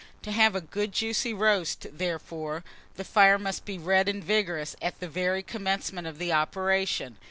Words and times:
To 0.23 0.31
have 0.31 0.55
a 0.55 0.61
good 0.61 0.93
juicy 0.93 1.31
roast, 1.31 1.85
therefore, 1.95 2.63
the 2.95 3.03
fire 3.03 3.37
must 3.37 3.65
be 3.65 3.77
red 3.77 4.09
and 4.09 4.23
vigorous 4.23 4.75
at 4.81 4.99
the 4.99 5.07
very 5.07 5.43
commencement 5.43 6.07
of 6.07 6.17
the 6.17 6.33
operation. 6.33 7.19